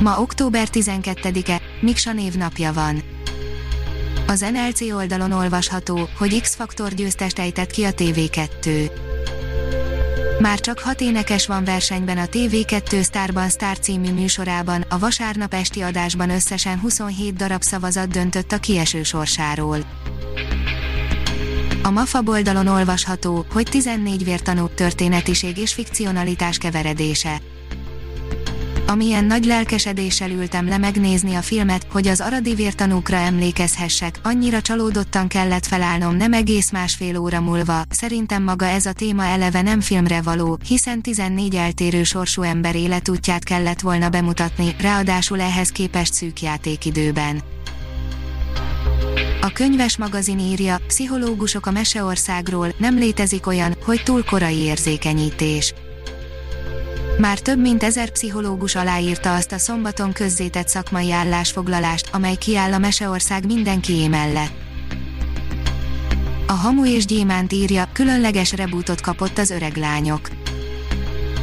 Ma 0.00 0.20
október 0.20 0.68
12-e, 0.72 1.60
Miksa 1.80 2.12
névnapja 2.12 2.72
van. 2.72 3.02
Az 4.26 4.40
NLC 4.52 4.80
oldalon 4.80 5.32
olvasható, 5.32 6.08
hogy 6.18 6.40
X-Faktor 6.40 6.94
győztest 6.94 7.38
ejtett 7.38 7.70
ki 7.70 7.84
a 7.84 7.90
TV2. 7.90 8.90
Már 10.38 10.60
csak 10.60 10.78
hat 10.78 11.00
énekes 11.00 11.46
van 11.46 11.64
versenyben 11.64 12.18
a 12.18 12.24
TV2 12.24 13.04
Starban 13.04 13.48
Star 13.48 13.78
című 13.78 14.12
műsorában, 14.12 14.84
a 14.88 14.98
vasárnap 14.98 15.54
esti 15.54 15.80
adásban 15.80 16.30
összesen 16.30 16.80
27 16.80 17.34
darab 17.34 17.62
szavazat 17.62 18.08
döntött 18.08 18.52
a 18.52 18.58
kieső 18.58 19.02
sorsáról. 19.02 19.78
A 21.82 21.90
MAFA 21.90 22.22
oldalon 22.26 22.66
olvasható, 22.66 23.46
hogy 23.52 23.66
14 23.70 24.24
vértanú 24.24 24.68
történetiség 24.74 25.56
és 25.58 25.74
fikcionalitás 25.74 26.58
keveredése 26.58 27.40
amilyen 28.90 29.24
nagy 29.24 29.44
lelkesedéssel 29.44 30.30
ültem 30.30 30.68
le 30.68 30.78
megnézni 30.78 31.34
a 31.34 31.42
filmet, 31.42 31.86
hogy 31.90 32.06
az 32.06 32.20
aradi 32.20 32.54
vértanúkra 32.54 33.16
emlékezhessek, 33.16 34.20
annyira 34.22 34.60
csalódottan 34.60 35.28
kellett 35.28 35.66
felállnom 35.66 36.16
nem 36.16 36.32
egész 36.32 36.70
másfél 36.70 37.18
óra 37.18 37.40
múlva, 37.40 37.82
szerintem 37.90 38.42
maga 38.42 38.66
ez 38.66 38.86
a 38.86 38.92
téma 38.92 39.24
eleve 39.24 39.62
nem 39.62 39.80
filmre 39.80 40.22
való, 40.22 40.58
hiszen 40.66 41.02
14 41.02 41.54
eltérő 41.54 42.02
sorsú 42.02 42.42
ember 42.42 42.76
életútját 42.76 43.44
kellett 43.44 43.80
volna 43.80 44.08
bemutatni, 44.08 44.74
ráadásul 44.80 45.40
ehhez 45.40 45.68
képest 45.68 46.12
szűk 46.12 46.42
játékidőben. 46.42 47.42
A 49.40 49.50
könyves 49.52 49.96
magazin 49.96 50.38
írja, 50.38 50.78
pszichológusok 50.86 51.66
a 51.66 51.70
Meseországról, 51.70 52.72
nem 52.78 52.98
létezik 52.98 53.46
olyan, 53.46 53.76
hogy 53.84 54.02
túl 54.04 54.24
korai 54.24 54.56
érzékenyítés 54.56 55.74
már 57.20 57.38
több 57.38 57.58
mint 57.58 57.82
ezer 57.82 58.10
pszichológus 58.10 58.74
aláírta 58.74 59.34
azt 59.34 59.52
a 59.52 59.58
szombaton 59.58 60.12
közzétett 60.12 60.68
szakmai 60.68 61.12
állásfoglalást, 61.12 62.08
amely 62.12 62.34
kiáll 62.34 62.72
a 62.72 62.78
Meseország 62.78 63.46
mindenkié 63.46 64.08
mellett. 64.08 64.52
A 66.46 66.52
Hamu 66.52 66.86
és 66.86 67.04
Gyémánt 67.04 67.52
írja, 67.52 67.88
különleges 67.92 68.52
rebootot 68.52 69.00
kapott 69.00 69.38
az 69.38 69.50
öreg 69.50 69.76
lányok. 69.76 70.28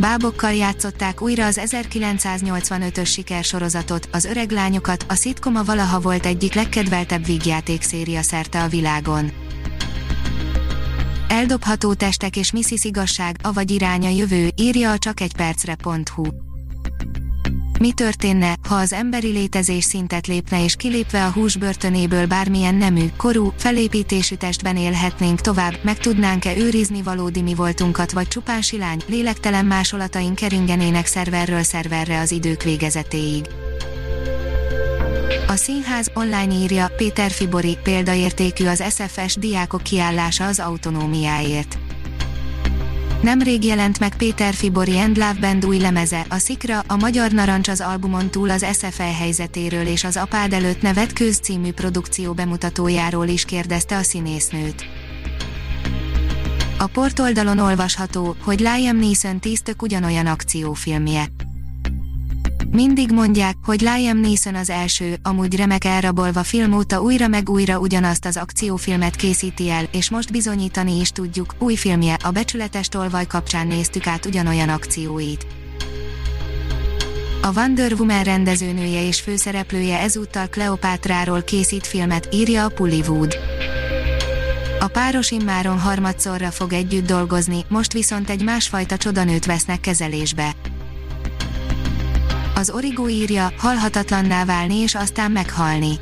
Bábokkal 0.00 0.52
játszották 0.52 1.22
újra 1.22 1.46
az 1.46 1.60
1985-ös 1.64 3.06
sikersorozatot, 3.06 4.08
az 4.12 4.24
öreg 4.24 4.50
lányokat, 4.50 5.04
a 5.08 5.14
szitkoma 5.14 5.64
valaha 5.64 6.00
volt 6.00 6.26
egyik 6.26 6.54
legkedveltebb 6.54 7.26
vígjáték 7.26 7.82
széria 7.82 8.22
szerte 8.22 8.62
a 8.62 8.68
világon. 8.68 9.43
Eldobható 11.28 11.94
testek 11.94 12.36
és 12.36 12.52
Mrs. 12.52 12.84
Igazság, 12.84 13.36
avagy 13.42 13.70
iránya 13.70 14.08
jövő, 14.08 14.50
írja 14.56 14.92
a 14.92 14.98
csak 14.98 15.20
egy 15.20 15.36
percre.hu. 15.36 16.24
Mi 17.80 17.92
történne, 17.92 18.56
ha 18.68 18.74
az 18.74 18.92
emberi 18.92 19.30
létezés 19.30 19.84
szintet 19.84 20.26
lépne 20.26 20.64
és 20.64 20.76
kilépve 20.76 21.24
a 21.24 21.30
hús 21.30 21.56
börtönéből 21.56 22.26
bármilyen 22.26 22.74
nemű, 22.74 23.06
korú, 23.16 23.52
felépítésű 23.56 24.34
testben 24.34 24.76
élhetnénk 24.76 25.40
tovább, 25.40 25.78
meg 25.82 25.98
tudnánk-e 25.98 26.56
őrizni 26.56 27.02
valódi 27.02 27.42
mi 27.42 27.54
voltunkat 27.54 28.12
vagy 28.12 28.28
csupán 28.28 28.62
silány, 28.62 29.02
lélektelen 29.06 29.64
másolataink 29.64 30.34
keringenének 30.34 31.06
szerverről 31.06 31.62
szerverre 31.62 32.20
az 32.20 32.32
idők 32.32 32.62
végezetéig. 32.62 33.44
A 35.54 35.56
színház 35.56 36.10
online 36.14 36.54
írja, 36.54 36.88
Péter 36.96 37.30
Fibori 37.30 37.78
példaértékű 37.82 38.66
az 38.66 38.84
SFS 38.90 39.36
diákok 39.36 39.82
kiállása 39.82 40.46
az 40.46 40.60
autonómiáért. 40.60 41.78
Nemrég 43.22 43.64
jelent 43.64 43.98
meg 43.98 44.16
Péter 44.16 44.54
Fibori 44.54 44.98
and 44.98 45.16
Love 45.16 45.36
Band 45.40 45.66
új 45.66 45.78
lemeze, 45.78 46.26
a 46.28 46.38
Szikra, 46.38 46.82
a 46.86 46.96
Magyar 46.96 47.30
Narancs 47.30 47.68
az 47.68 47.80
albumon 47.80 48.30
túl 48.30 48.50
az 48.50 48.66
SFL 48.72 49.02
helyzetéről 49.02 49.86
és 49.86 50.04
az 50.04 50.16
Apád 50.16 50.52
előtt 50.52 50.82
nevet 50.82 51.12
köz 51.12 51.38
című 51.38 51.72
produkció 51.72 52.32
bemutatójáról 52.32 53.26
is 53.26 53.44
kérdezte 53.44 53.96
a 53.96 54.02
színésznőt. 54.02 54.84
A 56.78 56.86
portoldalon 56.86 57.58
olvasható, 57.58 58.36
hogy 58.40 58.60
Liam 58.60 58.96
Neeson 58.96 59.40
tíz 59.40 59.62
tök 59.62 59.82
ugyanolyan 59.82 60.26
akciófilmje. 60.26 61.26
Mindig 62.74 63.10
mondják, 63.10 63.56
hogy 63.64 63.80
Liam 63.80 64.18
Neeson 64.18 64.54
az 64.54 64.70
első, 64.70 65.16
amúgy 65.22 65.56
remek 65.56 65.84
elrabolva 65.84 66.42
film 66.42 66.72
óta 66.72 67.02
újra 67.02 67.28
meg 67.28 67.48
újra 67.48 67.78
ugyanazt 67.78 68.24
az 68.24 68.36
akciófilmet 68.36 69.16
készíti 69.16 69.70
el, 69.70 69.84
és 69.92 70.10
most 70.10 70.32
bizonyítani 70.32 71.00
is 71.00 71.10
tudjuk, 71.10 71.54
új 71.58 71.74
filmje, 71.74 72.16
a 72.22 72.30
Becsületes 72.30 72.88
tolvaj 72.88 73.26
kapcsán 73.26 73.66
néztük 73.66 74.06
át 74.06 74.26
ugyanolyan 74.26 74.68
akcióit. 74.68 75.46
A 77.42 77.52
Wonder 77.56 77.92
Woman 77.92 78.22
rendezőnője 78.22 79.06
és 79.06 79.20
főszereplője 79.20 79.98
ezúttal 79.98 80.48
Kleopátráról 80.48 81.42
készít 81.42 81.86
filmet, 81.86 82.28
írja 82.32 82.64
a 82.64 82.68
Pullywood. 82.68 83.36
A 84.80 84.86
páros 84.86 85.30
immáron 85.30 85.78
harmadszorra 85.78 86.50
fog 86.50 86.72
együtt 86.72 87.06
dolgozni, 87.06 87.64
most 87.68 87.92
viszont 87.92 88.30
egy 88.30 88.42
másfajta 88.42 88.96
csodanőt 88.96 89.46
vesznek 89.46 89.80
kezelésbe. 89.80 90.54
Az 92.54 92.70
Origo 92.70 93.08
írja, 93.08 93.52
halhatatlanná 93.56 94.44
válni 94.44 94.74
és 94.74 94.94
aztán 94.94 95.30
meghalni. 95.30 95.98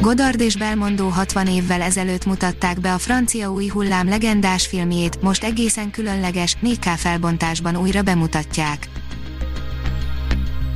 Godard 0.00 0.40
és 0.40 0.56
Belmondo 0.56 1.08
60 1.08 1.46
évvel 1.46 1.80
ezelőtt 1.82 2.24
mutatták 2.24 2.80
be 2.80 2.92
a 2.92 2.98
francia 2.98 3.52
új 3.52 3.66
hullám 3.66 4.08
legendás 4.08 4.66
filmjét, 4.66 5.22
most 5.22 5.44
egészen 5.44 5.90
különleges, 5.90 6.56
4K 6.62 6.92
felbontásban 6.96 7.76
újra 7.76 8.02
bemutatják. 8.02 8.88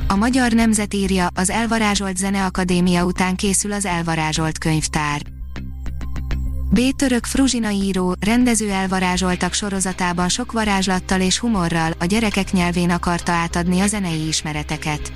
A 0.07 0.15
Magyar 0.15 0.51
Nemzet 0.51 0.93
írja, 0.93 1.27
az 1.33 1.49
Elvarázsolt 1.49 2.17
Zeneakadémia 2.17 3.05
után 3.05 3.35
készül 3.35 3.71
az 3.71 3.85
Elvarázsolt 3.85 4.57
könyvtár. 4.57 5.34
B. 6.75 6.95
Török 6.95 7.25
Fruzsina 7.25 7.69
író, 7.69 8.15
rendező 8.19 8.69
elvarázsoltak 8.69 9.53
sorozatában 9.53 10.29
sok 10.29 10.51
varázslattal 10.51 11.21
és 11.21 11.37
humorral, 11.37 11.91
a 11.99 12.05
gyerekek 12.05 12.51
nyelvén 12.51 12.89
akarta 12.89 13.31
átadni 13.31 13.79
a 13.79 13.87
zenei 13.87 14.27
ismereteket. 14.27 15.11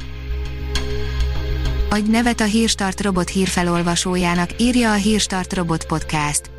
Adj 1.89 2.11
nevet 2.11 2.41
a 2.41 2.43
Hírstart 2.43 3.01
robot 3.01 3.29
hírfelolvasójának, 3.29 4.49
írja 4.57 4.91
a 4.91 4.95
Hírstart 4.95 5.53
robot 5.53 5.85
podcast. 5.85 6.58